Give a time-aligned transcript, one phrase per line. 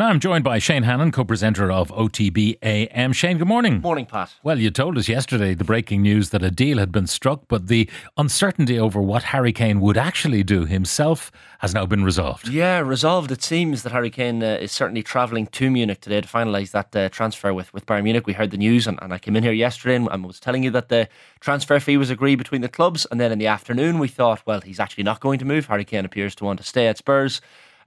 [0.00, 3.12] Now I'm joined by Shane Hannon, co-presenter of OTB AM.
[3.12, 3.82] Shane, good morning.
[3.82, 4.32] Morning, Pat.
[4.42, 7.66] Well, you told us yesterday the breaking news that a deal had been struck, but
[7.66, 7.86] the
[8.16, 12.48] uncertainty over what Harry Kane would actually do himself has now been resolved.
[12.48, 13.30] Yeah, resolved.
[13.30, 16.96] It seems that Harry Kane uh, is certainly travelling to Munich today to finalise that
[16.96, 18.26] uh, transfer with, with Bayern Munich.
[18.26, 20.62] We heard the news, and, and I came in here yesterday and, and was telling
[20.62, 21.10] you that the
[21.40, 23.06] transfer fee was agreed between the clubs.
[23.10, 25.66] And then in the afternoon, we thought, well, he's actually not going to move.
[25.66, 27.42] Harry Kane appears to want to stay at Spurs.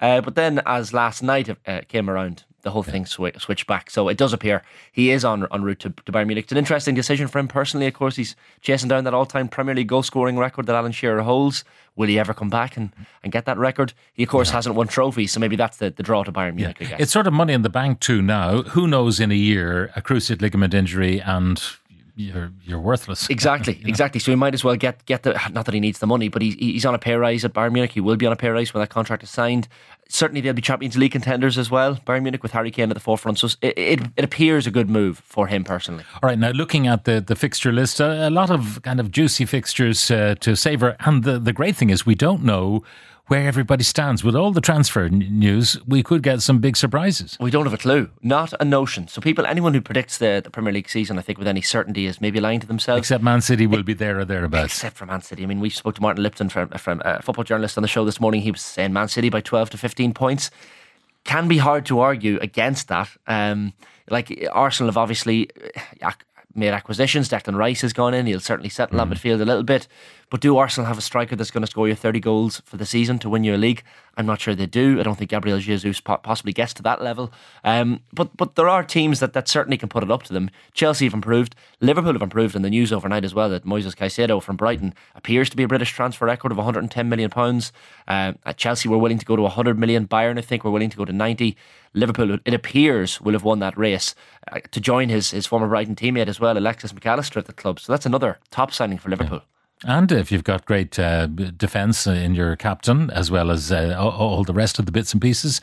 [0.00, 3.88] Uh, but then, as last night uh, came around, the whole thing swi- switched back.
[3.90, 4.62] So it does appear
[4.92, 6.44] he is on en route to, to Bayern Munich.
[6.44, 7.86] It's an interesting decision for him personally.
[7.86, 11.64] Of course, he's chasing down that all-time Premier League goal-scoring record that Alan Shearer holds.
[11.96, 13.92] Will he ever come back and, and get that record?
[14.12, 16.76] He, of course, hasn't won trophies, so maybe that's the, the draw to Bayern Munich.
[16.80, 17.00] I guess.
[17.00, 18.62] It's sort of money in the bank too now.
[18.62, 21.60] Who knows in a year, a cruciate ligament injury and
[22.18, 23.28] you're, you're worthless.
[23.38, 24.18] Exactly, exactly.
[24.18, 26.42] So he might as well get get the not that he needs the money, but
[26.42, 27.92] he's he's on a pay rise at Bayern Munich.
[27.92, 29.68] He will be on a pay rise when that contract is signed.
[30.08, 31.94] Certainly, they'll be Champions League contenders as well.
[32.06, 34.90] Bayern Munich with Harry Kane at the forefront, so it it, it appears a good
[34.90, 36.04] move for him personally.
[36.14, 39.12] All right, now looking at the, the fixture list, a, a lot of kind of
[39.12, 40.96] juicy fixtures uh, to savour.
[41.00, 42.82] And the, the great thing is, we don't know
[43.28, 44.24] where everybody stands.
[44.24, 47.36] With all the transfer n- news, we could get some big surprises.
[47.40, 49.06] We don't have a clue, not a notion.
[49.08, 52.06] So people, anyone who predicts the, the Premier League season, I think with any certainty,
[52.06, 52.98] is maybe lying to themselves.
[53.00, 54.72] Except Man City will be there or thereabouts.
[54.72, 55.42] Except for Man City.
[55.42, 58.04] I mean, we spoke to Martin Lipton, from, from a football journalist on the show
[58.04, 58.40] this morning.
[58.40, 60.50] He was saying Man City by 12 to 15 points.
[61.24, 63.10] Can be hard to argue against that.
[63.26, 63.74] Um,
[64.08, 65.50] like Arsenal have obviously
[66.02, 66.12] uh,
[66.54, 67.28] made acquisitions.
[67.28, 68.26] Declan Rice has gone in.
[68.26, 69.86] He'll certainly settle that midfield a little bit.
[70.30, 72.84] But do Arsenal have a striker that's going to score you 30 goals for the
[72.84, 73.82] season to win your league?
[74.16, 75.00] I'm not sure they do.
[75.00, 77.32] I don't think Gabriel Jesus possibly gets to that level.
[77.64, 80.50] Um, but but there are teams that, that certainly can put it up to them.
[80.74, 81.54] Chelsea have improved.
[81.80, 85.48] Liverpool have improved in the news overnight as well that Moises Caicedo from Brighton appears
[85.50, 87.72] to be a British transfer record of 110 million pounds.
[88.06, 90.06] Uh, at Chelsea, we're willing to go to 100 million.
[90.06, 91.56] Bayern, I think, we're willing to go to 90.
[91.94, 94.14] Liverpool, it appears, will have won that race
[94.52, 97.80] uh, to join his, his former Brighton teammate as well, Alexis McAllister at the club.
[97.80, 99.42] So that's another top signing for Liverpool.
[99.84, 104.44] And if you've got great uh, defence in your captain, as well as uh, all,
[104.44, 105.60] the rest of the bits and pieces,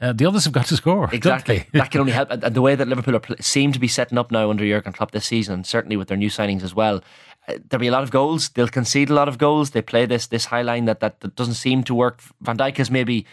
[0.00, 1.08] uh, the others have got to score.
[1.12, 1.66] Exactly.
[1.72, 2.30] that can only help.
[2.42, 4.92] And the way that Liverpool are, pl- seem to be setting up now under Jurgen
[4.92, 7.02] Klopp this season, and certainly with their new signings as well,
[7.48, 8.50] uh, there'll be a lot of goals.
[8.50, 9.70] They'll concede a lot of goals.
[9.70, 12.22] They play this this high line that, that, that doesn't seem to work.
[12.40, 13.26] Van Dijk is maybe.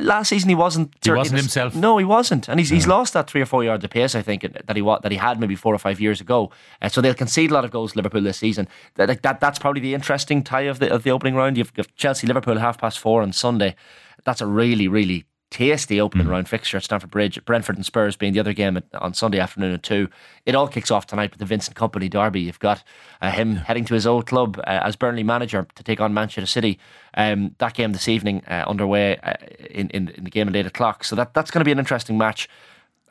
[0.00, 0.92] Last season he wasn't.
[1.02, 1.76] He wasn't himself.
[1.76, 4.16] No, he wasn't, and he's, he's lost that three or four yards of pace.
[4.16, 6.50] I think that he that he had maybe four or five years ago.
[6.82, 8.66] Uh, so they'll concede a lot of goals Liverpool this season.
[8.96, 11.56] That, like, that that's probably the interesting tie of the of the opening round.
[11.56, 13.76] You've got Chelsea Liverpool half past four on Sunday.
[14.24, 17.42] That's a really really tasty opening round fixture at Stamford Bridge.
[17.44, 20.08] Brentford and Spurs being the other game at, on Sunday afternoon at two.
[20.46, 22.40] It all kicks off tonight with the Vincent Kompany derby.
[22.40, 22.82] You've got
[23.22, 26.46] uh, him heading to his old club uh, as Burnley manager to take on Manchester
[26.46, 26.80] City.
[27.16, 29.34] Um, that game this evening uh, underway uh,
[29.70, 31.04] in, in in the game at eight o'clock.
[31.04, 32.48] So that that's going to be an interesting match.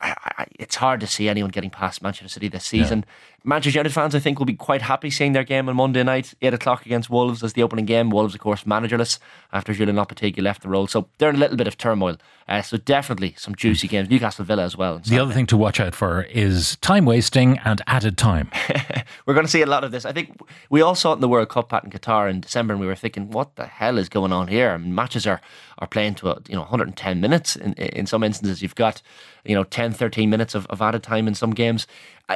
[0.02, 3.06] I, I, it's hard to see anyone getting past Manchester City this season.
[3.46, 6.32] Manchester United fans, I think, will be quite happy seeing their game on Monday night,
[6.40, 8.08] 8 o'clock against Wolves as the opening game.
[8.08, 9.18] Wolves, of course, managerless
[9.52, 10.86] after Julen Lopetegui left the role.
[10.86, 12.16] So they're in a little bit of turmoil.
[12.48, 14.08] Uh, so definitely some juicy games.
[14.08, 14.98] Newcastle Villa as well.
[14.98, 18.50] The other thing to watch out for is time wasting and added time.
[19.26, 20.06] We're going to see a lot of this.
[20.06, 20.40] I think
[20.70, 22.86] we all saw it in the World Cup pat in Qatar in December, and we
[22.86, 25.40] were thinking, "What the hell is going on here?" I mean, matches are
[25.78, 28.60] are playing to a, you know 110 minutes in in some instances.
[28.60, 29.00] You've got
[29.44, 31.86] you know 10, 13 minutes of, of added time in some games.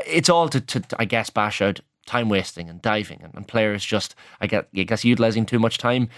[0.06, 3.84] It's all to, to I guess bash out time wasting and diving and, and players
[3.84, 6.08] just I get I guess utilizing too much time.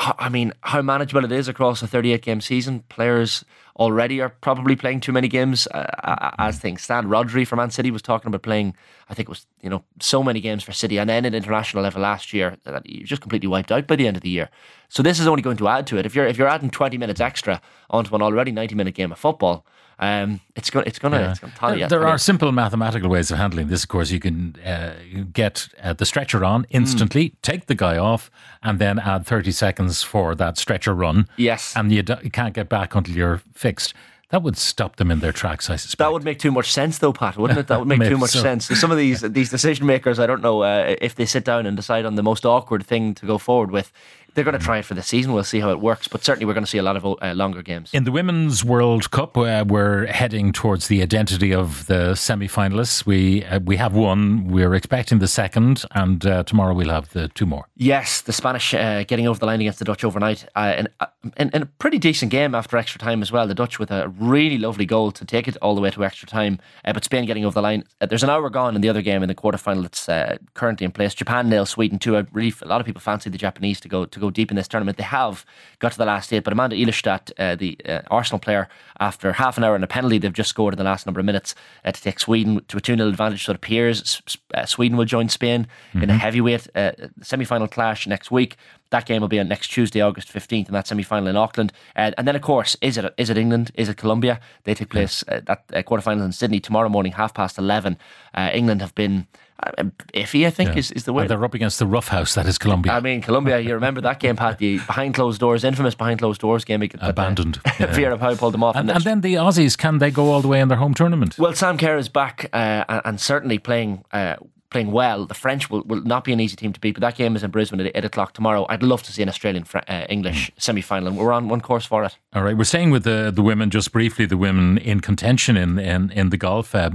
[0.00, 2.84] I mean, how manageable it is across a 38 game season.
[2.88, 3.44] Players
[3.78, 7.08] already are probably playing too many games uh, uh, as things stand.
[7.08, 8.76] Rodri from Man City was talking about playing,
[9.08, 11.82] I think it was, you know, so many games for City and then at international
[11.82, 14.50] level last year that you just completely wiped out by the end of the year.
[14.88, 16.06] So this is only going to add to it.
[16.06, 17.60] If you're if you're adding 20 minutes extra
[17.90, 19.66] onto an already 90 minute game of football,
[20.00, 21.72] um, it's going it's going to it's going to tally.
[21.72, 21.88] There, you.
[21.88, 23.82] there I mean, are simple mathematical ways of handling this.
[23.82, 24.94] Of course, you can uh,
[25.32, 28.30] get uh, the stretcher on instantly, take the guy off,
[28.62, 31.28] and then add 30 seconds for that stretcher run.
[31.36, 31.74] Yes.
[31.76, 33.94] And you, you can't get back until you're fixed.
[34.30, 35.98] That would stop them in their tracks, I suspect.
[35.98, 37.66] That would make too much sense, though, Pat, wouldn't it?
[37.68, 38.42] That would make too much so.
[38.42, 38.66] sense.
[38.66, 41.76] Some of these these decision makers, I don't know uh, if they sit down and
[41.76, 43.90] decide on the most awkward thing to go forward with.
[44.38, 45.32] They're going to try it for the season.
[45.32, 47.32] We'll see how it works, but certainly we're going to see a lot of uh,
[47.34, 47.90] longer games.
[47.92, 53.04] In the Women's World Cup, uh, we're heading towards the identity of the semi-finalists.
[53.04, 54.46] We uh, we have one.
[54.46, 57.66] We're expecting the second, and uh, tomorrow we'll have the two more.
[57.74, 60.88] Yes, the Spanish uh, getting over the line against the Dutch overnight, uh, and,
[61.36, 63.48] and, and a pretty decent game after extra time as well.
[63.48, 66.28] The Dutch with a really lovely goal to take it all the way to extra
[66.28, 67.82] time, uh, but Spain getting over the line.
[68.00, 70.84] Uh, there's an hour gone in the other game in the quarterfinal that's uh, currently
[70.84, 71.12] in place.
[71.12, 72.16] Japan nails Sweden too.
[72.16, 74.50] I really, a lot of people fancy the Japanese to go to go go deep
[74.50, 74.96] in this tournament.
[74.96, 75.44] They have
[75.78, 78.68] got to the last eight, but Amanda Ilestedt, uh, the uh, Arsenal player,
[79.00, 81.26] after half an hour and a penalty, they've just scored in the last number of
[81.26, 81.54] minutes
[81.84, 83.44] uh, to take Sweden to a 2 0 advantage.
[83.44, 84.20] So it appears
[84.54, 86.02] uh, Sweden will join Spain mm-hmm.
[86.02, 86.92] in a heavyweight uh,
[87.22, 88.56] semi final clash next week.
[88.90, 91.72] That game will be on next Tuesday, August 15th, in that semi final in Auckland.
[91.94, 93.70] Uh, and then, of course, is it is it England?
[93.74, 94.40] Is it Colombia?
[94.64, 97.98] They take place uh, that uh, quarterfinal in Sydney tomorrow morning, half past 11.
[98.34, 99.26] Uh, England have been
[99.60, 100.78] uh, iffy, I think, yeah.
[100.78, 101.28] is, is the word.
[101.28, 102.92] they're up against the rough house that is Colombia.
[102.92, 106.40] I mean, Colombia, you remember that game, Pat, the behind closed doors, infamous behind closed
[106.40, 106.88] doors game.
[107.00, 107.60] Abandoned.
[107.64, 107.86] Uh, yeah.
[107.86, 108.76] Vera Pauw pulled them off.
[108.76, 111.38] And, and, then the Aussies, can they go all the way in their home tournament?
[111.38, 114.36] Well, Sam Kerr is back uh, and certainly playing uh,
[114.70, 115.24] playing well.
[115.26, 117.42] The French will, will not be an easy team to beat, but that game is
[117.42, 118.66] in Brisbane at 8 o'clock tomorrow.
[118.68, 120.62] I'd love to see an Australian uh, English mm.
[120.62, 122.16] semi final, and we're on one course for it.
[122.34, 125.78] All right, we're staying with the, the women just briefly, the women in contention in,
[125.78, 126.74] in, in the golf.
[126.74, 126.90] Uh,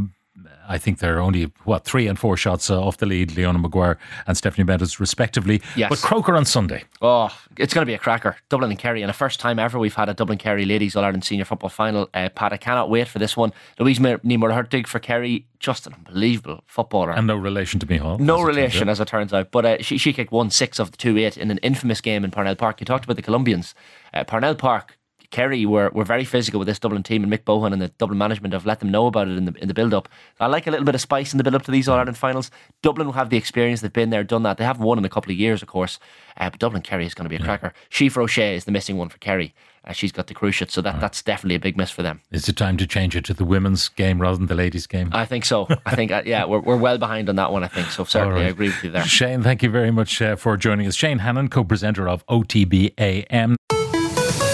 [0.67, 3.35] I think they're only what three and four shots uh, off the lead.
[3.35, 5.61] Leona Maguire and Stephanie Bendis, respectively.
[5.75, 5.89] Yes.
[5.89, 6.83] But Croker on Sunday.
[7.01, 8.37] Oh, it's going to be a cracker.
[8.49, 11.03] Dublin and Kerry, and the first time ever we've had a Dublin Kerry Ladies All
[11.03, 12.09] Ireland Senior Football Final.
[12.13, 13.51] Uh, Pat, I cannot wait for this one.
[13.79, 18.19] Louise Ní Mhuircheartaigh for Kerry, just an unbelievable footballer, and no relation to Micheál.
[18.19, 19.51] No as relation, as it turns out.
[19.51, 22.23] But uh, she she kicked one six of the two eight in an infamous game
[22.23, 22.79] in Parnell Park.
[22.79, 23.75] You talked about the Colombians.
[24.13, 24.97] Uh, Parnell Park
[25.33, 28.19] Kerry were, were very physical with this Dublin team, and Mick Bohan and the Dublin
[28.19, 30.07] management have let them know about it in the in the build up.
[30.39, 32.17] I like a little bit of spice in the build up to these All Ireland
[32.17, 32.51] finals.
[32.83, 34.57] Dublin will have the experience; they've been there, done that.
[34.57, 35.97] They haven't won in a couple of years, of course,
[36.37, 37.45] uh, but Dublin Kerry is going to be a yeah.
[37.45, 37.73] cracker.
[37.89, 39.55] Síofra O'Shea is the missing one for Kerry.
[39.85, 41.01] Uh, she's got the cruciate, so that, right.
[41.01, 42.21] that's definitely a big miss for them.
[42.31, 45.09] Is it time to change it to the women's game rather than the ladies' game?
[45.11, 45.67] I think so.
[45.85, 47.87] I think, uh, yeah, we're, we're well behind on that one, I think.
[47.87, 48.45] So certainly right.
[48.45, 49.03] I agree with you there.
[49.03, 50.95] Shane, thank you very much uh, for joining us.
[50.95, 53.55] Shane Hannon, co presenter of OTBAM.